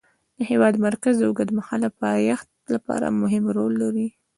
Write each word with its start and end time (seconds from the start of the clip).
د 0.37 0.39
هېواد 0.51 0.73
مرکز 0.87 1.13
د 1.17 1.23
اوږدمهاله 1.29 1.89
پایښت 2.01 2.49
لپاره 2.75 3.15
مهم 3.21 3.43
رول 3.57 3.73
لري. 3.83 4.07